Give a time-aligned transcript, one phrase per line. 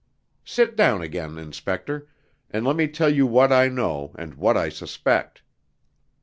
[0.43, 2.07] Sit down again, inspector,
[2.49, 5.43] and let me tell you what I know, and what I suspect."